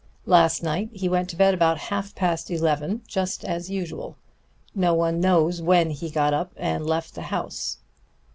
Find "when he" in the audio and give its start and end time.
5.61-6.09